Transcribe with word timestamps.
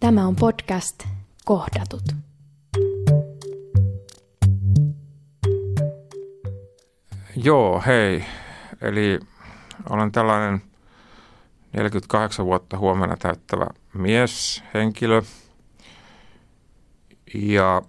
Tämä 0.00 0.26
on 0.26 0.36
podcast 0.36 1.06
Kohdatut. 1.44 2.02
Joo, 7.36 7.82
hei. 7.86 8.24
Eli 8.80 9.20
olen 9.90 10.12
tällainen 10.12 10.62
48 11.72 12.46
vuotta 12.46 12.78
huomenna 12.78 13.16
täyttävä 13.16 13.66
mies, 13.94 14.64
henkilö. 14.74 15.22
Ja 17.34 17.82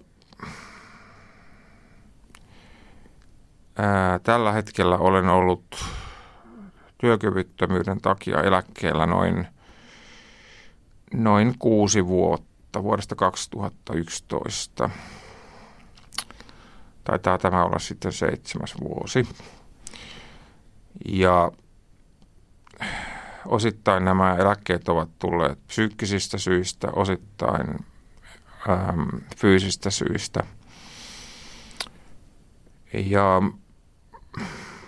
ää, 3.78 4.18
tällä 4.18 4.52
hetkellä 4.52 4.98
olen 4.98 5.28
ollut 5.28 5.84
työkyvyttömyyden 6.98 8.00
takia 8.00 8.42
eläkkeellä 8.42 9.06
noin, 9.06 9.46
noin 11.12 11.54
kuusi 11.58 12.06
vuotta 12.06 12.82
vuodesta 12.82 13.14
2011. 13.14 14.90
Taitaa 17.04 17.38
tämä 17.38 17.64
olla 17.64 17.78
sitten 17.78 18.12
seitsemäs 18.12 18.74
vuosi. 18.80 19.28
Ja 21.08 21.52
osittain 23.46 24.04
nämä 24.04 24.36
eläkkeet 24.36 24.88
ovat 24.88 25.08
tulleet 25.18 25.66
psyykkisistä 25.66 26.38
syistä, 26.38 26.88
osittain 26.96 27.86
äm, 28.68 29.20
fyysistä 29.36 29.90
syistä. 29.90 30.44
Ja 32.92 33.42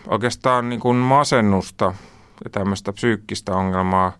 oikeastaan 0.07 0.69
niin 0.69 0.81
kuin 0.81 0.97
masennusta 0.97 1.95
ja 2.45 2.51
tämmöistä 2.51 2.93
psyykkistä 2.93 3.53
ongelmaa 3.53 4.13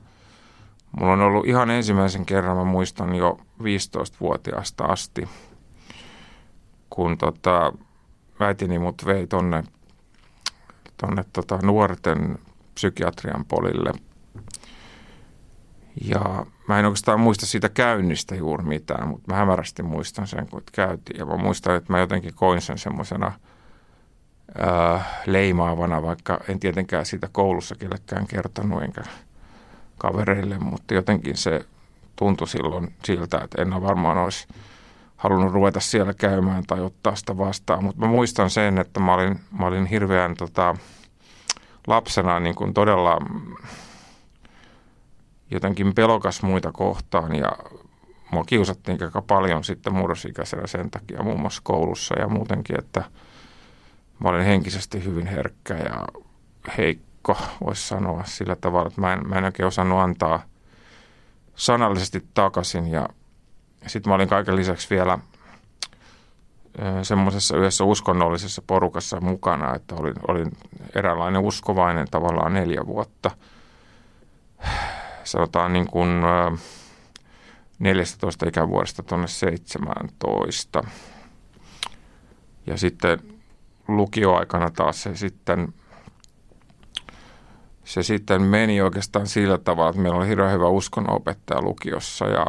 mulla 1.01 1.13
on 1.13 1.21
ollut 1.21 1.47
ihan 1.47 1.71
ensimmäisen 1.71 2.27
kerran, 2.27 2.57
mä 2.57 2.65
muistan 2.65 3.15
jo 3.15 3.39
15-vuotiaasta 3.63 4.85
asti, 4.85 5.29
kun 6.91 7.19
tota, 7.19 7.73
äitini 8.41 8.79
mut 8.79 9.07
vei 9.07 9.27
tonne, 9.27 9.65
tonne 10.97 11.25
tota 11.33 11.59
nuorten 11.63 12.39
psykiatrian 12.75 13.45
polille. 13.45 13.93
Ja 16.05 16.47
mä 16.69 16.79
en 16.79 16.85
oikeastaan 16.85 17.21
muista 17.21 17.47
siitä 17.47 17.69
käynnistä 17.69 18.35
juuri 18.35 18.65
mitään, 18.65 19.09
mutta 19.09 19.33
mä 19.33 19.39
hämärästi 19.39 19.83
muistan 19.83 20.27
sen, 20.27 20.47
kun 20.51 20.63
käytiin. 20.73 21.19
Ja 21.19 21.27
mä 21.27 21.37
muistan, 21.37 21.77
että 21.77 21.93
mä 21.93 21.99
jotenkin 21.99 22.35
koin 22.35 22.61
sen 22.61 22.79
semmoisena– 22.79 23.33
leimaavana, 25.27 26.03
vaikka 26.03 26.41
en 26.49 26.61
tietenkään 26.61 27.07
siitä 27.07 27.29
koulussa 27.33 27.75
kellekään 27.75 28.27
kertonut 28.27 28.83
enkä 28.83 29.03
kavereille, 29.99 30.59
mutta 30.59 30.95
jotenkin 30.95 31.37
se 31.37 31.65
tuntui 32.17 32.49
silloin 32.49 32.95
siltä, 33.05 33.41
että 33.45 33.63
en 33.63 33.83
varmaan 33.83 34.19
olisi 34.19 34.49
halunnut 35.17 35.53
ruveta 35.53 35.81
siellä 35.81 36.15
käymään 36.15 36.65
tai 36.67 36.81
ottaa 36.81 37.15
sitä 37.15 37.39
vastaan. 37.39 37.85
Mutta 37.85 38.01
mä 38.01 38.07
muistan 38.07 38.51
sen, 38.51 38.79
että 38.79 39.01
mä 39.01 39.15
olin, 39.15 39.41
mä 39.59 39.67
olin 39.67 39.87
hirveän 39.87 40.35
tota, 40.35 40.77
lapsena 41.87 42.41
niin 42.41 42.55
kuin 42.55 42.75
todella 42.75 43.19
jotenkin 45.51 45.95
pelokas 45.95 46.43
muita 46.43 46.73
kohtaan 46.73 47.37
ja 47.37 47.53
mua 48.31 48.45
kiusattiin 48.45 49.03
aika 49.03 49.23
paljon 49.23 49.65
sitten 49.65 49.95
murrosikäisenä 49.95 50.67
sen 50.67 50.91
takia 50.91 51.23
muun 51.23 51.41
muassa 51.41 51.63
koulussa 51.65 52.19
ja 52.19 52.29
muutenkin, 52.29 52.79
että– 52.79 53.05
mä 54.19 54.29
olin 54.29 54.45
henkisesti 54.45 55.05
hyvin 55.05 55.27
herkkä 55.27 55.75
ja 55.75 56.05
heikko, 56.79 57.05
voisi 57.65 57.89
sanoa 57.89 58.25
sillä 58.25 58.57
tavalla, 58.57 58.87
että 58.87 59.01
mä 59.01 59.13
en, 59.13 59.29
mä 59.29 59.35
en 59.35 59.45
oikein 59.45 59.67
osannut 59.67 59.99
antaa 59.99 60.43
sanallisesti 61.55 62.27
takaisin. 62.35 62.87
Ja 62.87 63.09
sitten 63.87 64.11
mä 64.11 64.15
olin 64.15 64.29
kaiken 64.29 64.57
lisäksi 64.57 64.91
vielä 64.91 65.19
semmoisessa 67.03 67.57
yhdessä 67.57 67.85
uskonnollisessa 67.85 68.63
porukassa 68.67 69.21
mukana, 69.21 69.75
että 69.75 69.95
olin, 69.95 70.15
olin 70.29 70.53
eräänlainen 70.95 71.43
uskovainen 71.43 72.07
tavallaan 72.11 72.55
neljä 72.55 72.87
vuotta. 72.87 73.31
Sanotaan 75.25 75.73
niin 75.73 75.87
kuin 75.87 76.09
14 77.79 78.49
ikävuodesta 78.49 79.03
tuonne 79.03 79.27
17. 79.27 80.85
Ja 82.67 82.77
sitten 82.77 83.19
lukioaikana 83.89 84.71
taas 84.71 85.03
se 85.03 85.17
sitten, 85.17 85.75
se 87.85 88.03
sitten 88.03 88.43
meni 88.43 88.83
oikeastaan 88.83 89.27
sillä 89.27 89.59
tavalla, 89.59 89.91
että 89.91 90.03
meillä 90.03 90.19
oli 90.19 90.29
hirveän 90.29 90.53
hyvä 90.53 90.69
uskonnonopettaja 90.69 91.63
lukiossa 91.63 92.27
ja, 92.27 92.47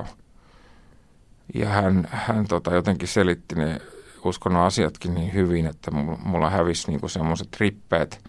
ja 1.54 1.70
hän, 1.70 2.08
hän 2.12 2.48
tota 2.48 2.74
jotenkin 2.74 3.08
selitti 3.08 3.56
ne 3.56 3.82
uskonnon 4.24 4.64
asiatkin 4.64 5.16
niin 5.16 5.34
hyvin, 5.34 5.66
että 5.66 5.92
mulla 6.26 6.50
hävisi 6.50 6.88
niinku 6.88 7.08
semmoiset 7.08 7.58
rippeet 7.60 8.24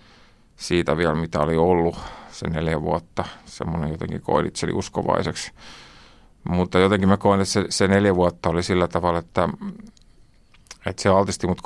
siitä 0.56 0.96
vielä, 0.96 1.14
mitä 1.14 1.40
oli 1.40 1.56
ollut 1.56 1.98
se 2.30 2.48
neljä 2.48 2.82
vuotta. 2.82 3.24
Semmoinen 3.44 3.90
jotenkin 3.90 4.22
koin 4.22 4.46
itseni 4.46 4.72
uskovaiseksi. 4.72 5.52
Mutta 6.48 6.78
jotenkin 6.78 7.08
mä 7.08 7.16
koin, 7.16 7.40
että 7.40 7.52
se, 7.52 7.64
se 7.70 7.88
neljä 7.88 8.14
vuotta 8.14 8.48
oli 8.48 8.62
sillä 8.62 8.88
tavalla, 8.88 9.18
että, 9.18 9.48
että 10.86 11.02
se 11.02 11.08
altisti 11.08 11.46
mut 11.46 11.60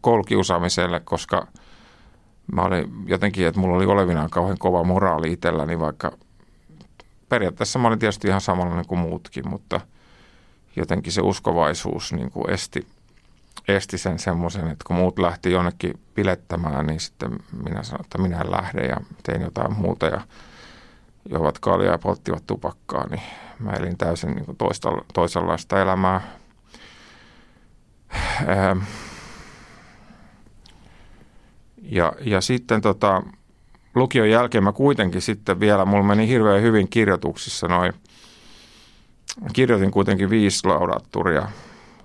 koulukiusaamiselle, 0.00 1.00
koska 1.00 1.46
mä 2.52 2.62
olin 2.62 2.92
jotenkin, 3.06 3.46
että 3.46 3.60
mulla 3.60 3.76
oli 3.76 3.86
olevinaan 3.86 4.30
kauhean 4.30 4.58
kova 4.58 4.84
moraali 4.84 5.32
itselläni, 5.32 5.78
vaikka 5.78 6.12
periaatteessa 7.28 7.78
mä 7.78 7.88
olin 7.88 7.98
tietysti 7.98 8.28
ihan 8.28 8.40
samanlainen 8.40 8.86
kuin 8.86 8.98
muutkin, 8.98 9.48
mutta 9.48 9.80
jotenkin 10.76 11.12
se 11.12 11.20
uskovaisuus 11.20 12.12
niin 12.12 12.30
kuin 12.30 12.50
esti, 12.50 12.86
esti 13.68 13.98
sen 13.98 14.18
semmoisen, 14.18 14.66
että 14.68 14.84
kun 14.86 14.96
muut 14.96 15.18
lähti 15.18 15.52
jonnekin 15.52 16.00
pilettämään, 16.14 16.86
niin 16.86 17.00
sitten 17.00 17.30
minä 17.64 17.82
sanoin, 17.82 18.04
että 18.04 18.18
minä 18.18 18.40
en 18.40 18.50
lähde 18.50 18.80
ja 18.80 18.96
tein 19.22 19.42
jotain 19.42 19.72
muuta 19.72 20.06
ja 20.06 20.20
joivat 21.28 21.58
kaljaa 21.58 21.92
ja 21.92 21.98
polttivat 21.98 22.46
tupakkaa, 22.46 23.06
niin 23.08 23.22
mä 23.58 23.70
elin 23.70 23.98
täysin 23.98 24.30
niin 24.30 24.44
kuin 24.44 24.56
toista, 24.56 24.90
toisenlaista 25.14 25.82
elämää. 25.82 26.20
Ähm, 28.48 28.78
ja, 31.82 32.12
ja 32.20 32.40
sitten 32.40 32.80
tota, 32.80 33.22
lukion 33.94 34.30
jälkeen 34.30 34.64
mä 34.64 34.72
kuitenkin 34.72 35.22
sitten 35.22 35.60
vielä, 35.60 35.84
mulla 35.84 36.04
meni 36.04 36.28
hirveän 36.28 36.62
hyvin 36.62 36.88
kirjoituksissa 36.88 37.68
noin, 37.68 37.92
kirjoitin 39.52 39.90
kuitenkin 39.90 40.30
viisi 40.30 40.66
laudatturia 40.66 41.48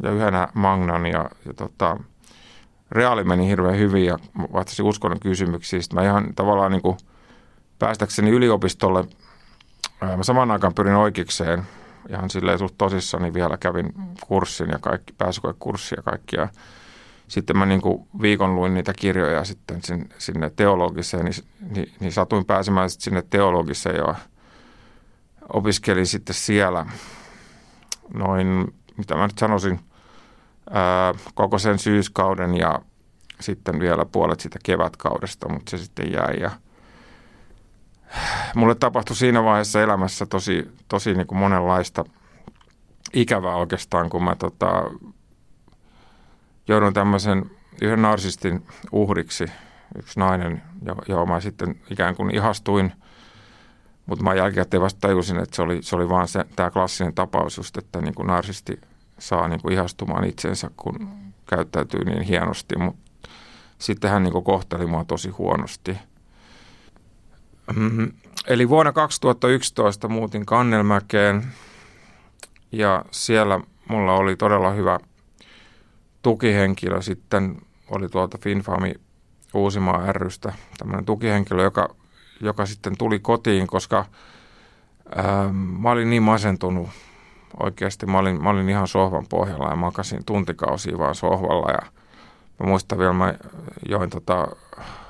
ja 0.04 0.12
yhdenä 0.12 0.48
Magnan 0.54 1.06
ja, 1.06 1.30
ja 1.46 1.54
tota, 1.54 1.98
reaali 2.92 3.24
meni 3.24 3.48
hirveän 3.48 3.78
hyvin 3.78 4.06
ja 4.06 4.20
vastasin 4.54 4.86
uskonnon 4.86 5.20
kysymyksiä. 5.20 5.82
Sitten 5.82 6.00
mä 6.00 6.06
ihan 6.10 6.34
tavallaan 6.36 6.72
niin 6.72 6.82
kuin 6.82 6.98
päästäkseni 7.80 8.32
yliopistolle, 8.32 9.06
mä 10.18 10.24
samaan 10.24 10.52
aikaan 10.52 10.74
pyrin 10.74 10.96
oikeikseen 10.96 11.64
ihan 12.10 12.30
silleen 12.30 12.60
suht 12.60 12.76
tosissani 12.78 13.34
vielä 13.34 13.58
kävin 13.58 13.94
kurssin 14.28 14.70
ja 14.70 14.80
kaikki, 14.80 15.14
pääsykoekurssia 15.18 16.00
ja 16.00 16.04
kaikkia 16.04 16.48
sitten 17.28 17.58
mä 17.58 17.66
niin 17.66 17.82
kuin 17.82 18.08
viikon 18.22 18.56
luin 18.56 18.74
niitä 18.74 18.94
kirjoja 18.94 19.44
sitten 19.44 19.82
sinne 20.18 20.50
teologiseen, 20.56 21.26
niin, 21.26 21.34
niin, 21.76 21.94
niin 22.00 22.12
satuin 22.12 22.46
pääsemään 22.46 22.90
sitten 22.90 23.04
sinne 23.04 23.24
teologiseen 23.30 23.96
ja 23.96 24.16
opiskelin 25.54 26.08
sitten 26.08 26.36
siellä 26.36 26.86
noin, 28.14 28.74
mitä 28.98 29.16
mä 29.16 29.28
nyt 29.28 29.38
sanoisin, 29.38 29.80
ää, 30.70 31.14
koko 31.34 31.58
sen 31.58 31.80
syyskauden 31.80 32.58
ja 32.58 32.82
sitten 33.40 33.80
vielä 33.80 34.06
puolet 34.06 34.40
sitä 34.40 34.60
kevätkaudesta, 34.64 35.50
mutta 35.50 35.70
se 35.70 35.78
sitten 35.78 36.12
jäi 36.12 36.40
ja 36.40 36.52
mulle 38.56 38.76
tapahtui 38.76 39.16
siinä 39.16 39.44
vaiheessa 39.44 39.82
elämässä 39.82 40.26
tosi, 40.26 40.72
tosi 40.88 41.14
niin 41.14 41.28
kuin 41.28 41.40
monenlaista 41.40 42.06
ikävää 43.14 43.56
oikeastaan, 43.56 44.10
kun 44.10 44.24
mä 44.24 44.36
tota, 44.36 44.84
joudun 46.68 46.94
tämmöisen 46.94 47.52
yhden 47.82 48.02
narsistin 48.02 48.66
uhriksi, 48.92 49.46
yksi 49.98 50.20
nainen, 50.20 50.62
johon 51.08 51.30
mä 51.30 51.40
sitten 51.40 51.76
ikään 51.92 52.16
kuin 52.16 52.36
ihastuin, 52.36 52.94
mutta 54.06 54.24
mä 54.24 54.34
jälkikäteen 54.34 54.82
vasta 54.82 55.00
tajusin, 55.00 55.40
että 55.40 55.56
se 55.56 55.62
oli, 55.62 55.84
se 55.84 55.96
oli 55.96 56.10
vaan 56.10 56.28
se, 56.28 56.46
tämä 56.56 56.72
klassinen 56.72 57.14
tapaus 57.14 57.58
just, 57.58 57.78
että 57.78 58.02
niin 58.02 58.16
kuin 58.16 58.28
narsisti 58.28 58.82
saa 59.20 59.48
niin 59.48 59.62
kuin 59.62 59.74
ihastumaan 59.74 60.24
itsensä, 60.24 60.72
kun 60.78 61.10
käyttäytyy 61.50 62.06
niin 62.06 62.22
hienosti, 62.22 62.76
mutta 62.78 63.30
sitten 63.80 64.12
hän 64.12 64.24
niin 64.24 64.34
kuin 64.34 64.44
kohteli 64.44 64.86
mua 64.86 65.06
tosi 65.06 65.30
huonosti. 65.30 65.98
Mm-hmm. 67.76 68.12
Eli 68.48 68.70
vuonna 68.70 68.92
2011 68.92 70.08
muutin 70.08 70.46
Kannelmäkeen 70.46 71.48
ja 72.72 73.06
siellä 73.12 73.60
mulla 73.90 74.14
oli 74.14 74.36
todella 74.36 74.72
hyvä 74.72 75.00
tukihenkilö 76.22 77.02
sitten 77.02 77.62
oli 77.90 78.10
tuolta 78.10 78.38
Finfami 78.38 78.94
Uusimaa 79.54 80.14
rystä 80.14 80.54
tämmöinen 80.78 81.06
tukihenkilö, 81.06 81.64
joka, 81.64 81.96
joka 82.42 82.66
sitten 82.66 82.98
tuli 82.98 83.20
kotiin, 83.20 83.68
koska 83.68 84.06
ää, 85.16 85.50
mä 85.54 85.92
olin 85.92 86.10
niin 86.10 86.24
masentunut 86.24 86.90
oikeasti. 87.60 88.06
Mä 88.06 88.18
olin, 88.18 88.44
mä 88.44 88.50
olin 88.50 88.70
ihan 88.70 88.88
sohvan 88.88 89.26
pohjalla 89.30 89.70
ja 89.70 89.76
makasin 89.76 90.26
tuntikausia 90.26 90.98
vaan 90.98 91.16
sohvalla 91.16 91.72
ja 91.72 91.82
mä 92.60 92.66
muistan 92.68 93.00
vielä, 93.00 93.14
mä 93.14 93.34
join 93.90 94.10
tota 94.10 94.48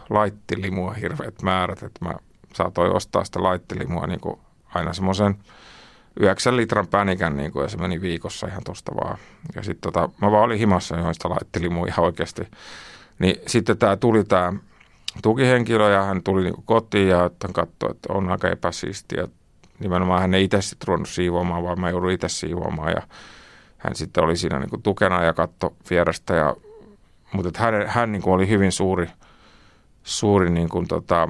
laittilimua 0.09 0.94
hirveät 0.94 1.42
määrät, 1.42 1.83
että 1.83 2.06
mä 2.06 2.13
saatoin 2.54 2.95
ostaa 2.95 3.24
sitä 3.24 3.44
laittilimua 3.44 4.07
niin 4.07 4.19
kuin 4.19 4.39
aina 4.74 4.94
semmoisen 4.94 5.36
9 6.19 6.58
litran 6.58 6.88
pänikän 6.88 7.38
niin 7.38 7.52
kuin, 7.52 7.64
ja 7.64 7.69
se 7.69 7.78
meni 7.78 8.02
viikossa 8.02 8.48
ihan 8.48 8.64
tuosta 8.64 8.92
vaan. 8.96 9.18
Ja 9.56 9.64
sitten 9.64 9.94
tota, 9.94 10.10
mä 10.22 10.31
vaan 10.31 10.44
olin 10.44 10.60
himassa, 10.60 10.98
join 10.98 11.14
sitä 11.14 11.30
laittilimua 11.30 11.88
ihan 11.88 12.06
oikeasti. 12.06 12.48
Niin 13.19 13.36
sitten 13.48 13.78
tämä 13.78 13.96
tuli 13.96 14.24
tämä 14.24 14.54
tukihenkilö 15.24 15.92
ja 15.92 16.04
hän 16.04 16.24
tuli 16.24 16.44
niin 16.44 16.64
kotiin 16.66 17.08
ja 17.08 17.18
hän 17.19 17.54
katsoi, 17.54 17.92
että 17.92 18.14
on 18.14 18.31
aika 18.31 18.50
epäsiistiä. 18.50 19.28
Nimenomaan 19.80 20.22
hän 20.22 20.34
ei 20.34 20.44
itse 20.44 20.62
sitten 20.62 20.88
ruvennut 20.88 21.10
siivoamaan, 21.10 21.64
vaan 21.64 21.80
mä 21.80 21.90
joudun 21.90 22.12
itse 22.12 22.30
siivoamaan 22.30 22.92
ja 22.92 23.02
hän 23.78 23.96
sitten 23.96 24.24
oli 24.24 24.38
siinä 24.38 24.60
niin 24.60 24.81
tukena 24.84 25.24
ja 25.24 25.34
katto 25.34 25.75
vierestä. 25.90 26.34
Ja, 26.34 26.56
mutta 27.31 27.60
hän, 27.60 27.88
hän 27.88 28.12
niin 28.12 28.24
oli 28.25 28.48
hyvin 28.48 28.72
suuri, 28.72 29.10
suuri 30.04 30.50
niin 30.50 30.69
kuin 30.69 30.88
tota, 30.88 31.30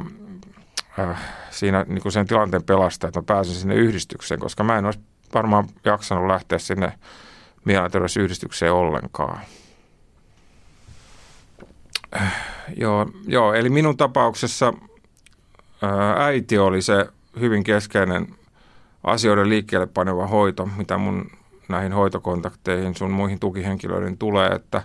äh, 1.00 1.22
siinä 1.50 1.86
niin 1.88 2.02
kuin 2.02 2.12
sen 2.12 2.28
tilanteen 2.28 2.64
pelastaa, 2.64 3.08
että 3.08 3.20
mä 3.20 3.24
pääsin 3.24 3.56
sinne 3.56 3.76
yhdistykseen, 3.76 4.40
koska 4.40 4.64
mä 4.64 4.78
en 4.78 4.86
olisi 4.86 5.00
varmaan 5.34 5.68
jaksanut 5.86 6.28
lähteä 6.28 6.60
sinne 6.60 6.94
mielenterveysyhdistykseen 7.66 8.74
ollenkaan. 8.74 9.40
Äh, 12.16 12.46
joo, 12.76 13.06
joo, 13.28 13.54
eli 13.54 13.70
minun 13.70 13.98
tapauksessa 13.98 14.74
äh, 15.84 16.22
äiti 16.26 16.58
oli 16.58 16.82
se 16.82 17.06
hyvin 17.40 17.64
keskeinen 17.64 18.36
asioiden 19.04 19.50
liikkeelle 19.50 19.88
paneva 19.88 20.28
hoito, 20.28 20.70
mitä 20.78 20.98
mun 20.98 21.30
näihin 21.70 21.94
hoitokontakteihin, 21.94 22.96
sun 22.96 23.12
muihin 23.12 23.40
tukihenkilöihin 23.40 24.18
tulee, 24.18 24.48
että 24.48 24.78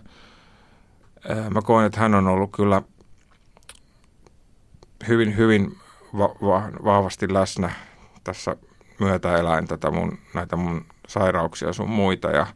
äh, 1.31 1.50
mä 1.50 1.62
koen, 1.62 1.87
että 1.87 2.00
hän 2.00 2.14
on 2.14 2.26
ollut 2.26 2.50
kyllä 2.53 2.82
hyvin, 5.09 5.37
hyvin 5.37 5.76
va- 6.19 6.35
va- 6.43 6.85
vahvasti 6.85 7.32
läsnä 7.32 7.70
tässä 8.25 8.56
myötäeläin 9.00 9.69
tätä 9.69 9.91
mun, 9.91 10.19
näitä 10.35 10.56
mun 10.56 10.85
sairauksia 11.09 11.73
sun 11.73 11.91
muita. 11.91 12.31
Ja, 12.31 12.47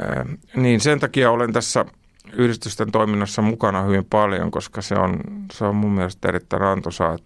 ää, 0.00 0.26
niin 0.56 0.80
sen 0.80 1.00
takia 1.00 1.30
olen 1.30 1.52
tässä 1.52 1.84
yhdistysten 2.32 2.92
toiminnassa 2.92 3.42
mukana 3.42 3.82
hyvin 3.82 4.04
paljon, 4.04 4.50
koska 4.50 4.82
se 4.82 4.94
on, 4.94 5.20
se 5.52 5.64
on 5.64 5.76
mun 5.76 5.92
mielestä 5.92 6.28
erittäin 6.28 6.62
antoisaa. 6.62 7.18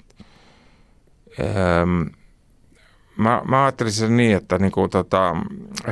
mä, 3.17 3.43
mä 3.49 3.65
ajattelisin 3.65 4.09
sen 4.09 4.17
niin, 4.17 4.37
että 4.37 4.59
niinku 4.59 4.89
tota, 4.89 5.37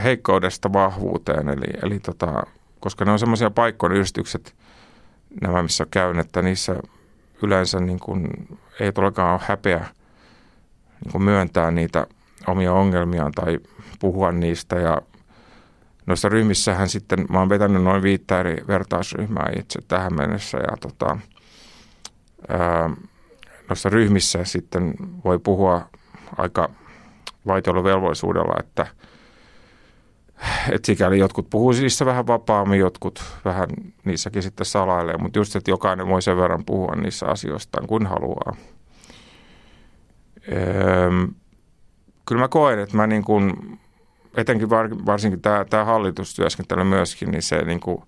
heikkoudesta 0.03 0.73
vahvuuteen, 0.73 1.49
eli, 1.49 1.67
eli 1.83 2.01
tota, 2.01 2.43
koska 2.81 3.05
ne 3.05 3.13
on 3.13 3.19
semmoisia 3.19 3.51
paikkoja, 3.51 3.95
yhdistykset, 3.95 4.55
nämä 5.41 5.63
missä 5.63 5.87
käyn, 5.91 6.19
että 6.19 6.43
niissä 6.43 6.77
yleensä 7.45 7.81
niin 7.81 8.01
kuin, 8.01 8.29
ei 8.81 8.93
todellakaan 8.93 9.33
ole 9.33 9.41
häpeä 9.45 9.87
niin 11.05 11.13
kuin 11.13 11.23
myöntää 11.23 11.71
niitä 11.71 12.07
omia 12.47 12.73
ongelmiaan 12.73 13.33
tai 13.33 13.59
puhua 14.01 14.33
niistä. 14.33 14.77
Ja 14.77 15.03
noissa 16.07 16.29
ryhmissähän 16.29 16.89
sitten, 16.89 17.27
mä 17.29 17.39
oon 17.39 17.49
vetänyt 17.49 17.83
noin 17.83 18.03
viittä 18.03 18.41
eri 18.41 18.57
vertaisryhmää 18.69 19.51
itse 19.59 19.79
tähän 19.89 20.15
mennessä 20.15 20.59
ja 20.59 20.77
tota, 20.81 21.19
ää, 22.49 22.91
noissa 23.69 23.89
ryhmissä 23.89 24.45
sitten 24.45 24.95
voi 25.25 25.39
puhua 25.39 25.89
aika 26.37 26.71
vaitiolovelvollisuudella, 27.47 28.55
että– 28.61 28.87
että 30.71 30.87
sikäli 30.87 31.19
jotkut 31.19 31.51
puhuu 31.51 31.73
niissä 31.73 32.07
vähän 32.07 32.27
vapaammin, 32.27 32.79
jotkut 32.79 33.23
vähän 33.45 33.69
niissäkin 34.05 34.43
sitten 34.43 34.67
salailee, 34.67 35.17
mutta 35.17 35.39
just, 35.39 35.57
että 35.57 35.71
jokainen 35.71 36.09
voi 36.09 36.23
sen 36.23 36.37
verran 36.37 36.65
puhua 36.65 36.95
niissä 36.97 37.27
asioistaan 37.27 37.87
kuin 37.87 38.07
haluaa. 38.07 38.57
Öö, 40.53 41.11
kyllä 42.27 42.41
mä 42.41 42.49
koen, 42.49 42.79
että 42.79 42.97
mä 42.97 43.07
niin 43.07 43.25
kuin, 43.25 43.79
etenkin 44.37 44.71
varsinkin 45.07 45.41
tämä, 45.41 45.65
tämä 45.71 45.85
hallitustyöskentely 45.85 46.85
myöskin, 46.85 47.31
niin 47.31 47.43
se 47.43 47.63
niin 47.63 47.81
kuin, 47.81 48.03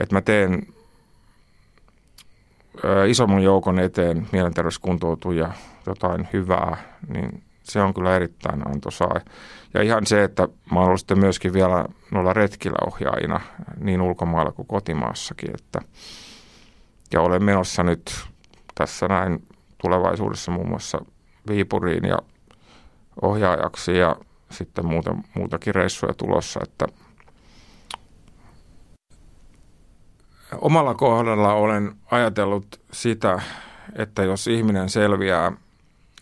että 0.00 0.14
mä 0.14 0.20
teen 0.20 0.66
isomman 3.08 3.42
joukon 3.42 3.78
eteen 3.78 4.26
mielenterveyskuntoutuja 4.32 5.50
jotain 5.86 6.28
hyvää, 6.32 6.76
niin 7.08 7.42
se 7.62 7.80
on 7.80 7.94
kyllä 7.94 8.16
erittäin 8.16 8.68
antoisaa. 8.68 9.20
Ja 9.74 9.82
ihan 9.82 10.06
se, 10.06 10.24
että 10.24 10.48
mä 10.72 10.80
olen 10.80 10.98
sitten 10.98 11.18
myöskin 11.18 11.52
vielä 11.52 11.84
noilla 12.10 12.32
retkillä 12.32 12.78
ohjaajina 12.86 13.40
niin 13.80 14.00
ulkomailla 14.00 14.52
kuin 14.52 14.68
kotimaassakin. 14.68 15.50
Että, 15.54 15.80
ja 17.12 17.20
olen 17.20 17.44
menossa 17.44 17.82
nyt 17.82 18.26
tässä 18.74 19.08
näin 19.08 19.46
tulevaisuudessa 19.82 20.52
muun 20.52 20.68
muassa 20.68 21.04
Viipuriin 21.48 22.04
ja 22.04 22.18
ohjaajaksi 23.22 23.98
ja 23.98 24.16
sitten 24.50 24.86
muuta, 24.86 25.16
muutakin 25.34 25.74
reissuja 25.74 26.14
tulossa, 26.14 26.60
että 26.62 26.86
omalla 30.60 30.94
kohdalla 30.94 31.54
olen 31.54 31.92
ajatellut 32.10 32.80
sitä, 32.92 33.40
että 33.96 34.22
jos 34.22 34.46
ihminen 34.46 34.88
selviää 34.88 35.52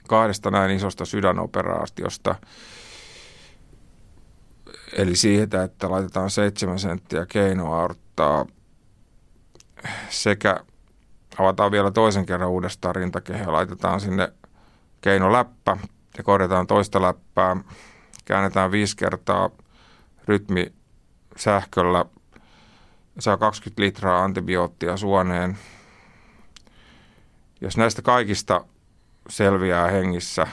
kahdesta 0.08 0.50
näin 0.50 0.70
isosta 0.70 1.04
sydänoperaatiosta, 1.04 2.34
eli 4.92 5.16
siitä, 5.16 5.62
että 5.62 5.90
laitetaan 5.90 6.30
7 6.30 6.78
senttiä 6.78 7.26
keinoaorttaa 7.26 8.46
sekä 10.08 10.60
avataan 11.38 11.72
vielä 11.72 11.90
toisen 11.90 12.26
kerran 12.26 12.48
uudestaan 12.50 12.94
rintakehä 12.94 13.52
laitetaan 13.52 14.00
sinne 14.00 14.32
keinoläppä 15.00 15.76
ja 16.18 16.24
korjataan 16.24 16.66
toista 16.66 17.02
läppää, 17.02 17.56
käännetään 18.24 18.70
viisi 18.70 18.96
kertaa 18.96 19.50
rytmi 20.28 20.72
sähköllä, 21.36 22.04
saa 23.18 23.36
20 23.36 23.82
litraa 23.82 24.24
antibioottia 24.24 24.96
suoneen. 24.96 25.58
Jos 27.60 27.76
näistä 27.76 28.02
kaikista 28.02 28.64
selviää 29.30 29.88
hengissä, 29.88 30.46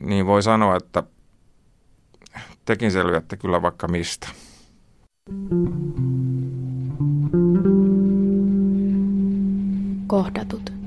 niin 0.00 0.26
voi 0.26 0.42
sanoa, 0.42 0.76
että 0.76 1.02
tekin 2.64 2.92
selviätte 2.92 3.36
kyllä 3.36 3.62
vaikka 3.62 3.88
mistä. 3.88 4.28
Kohdatut. 10.06 10.79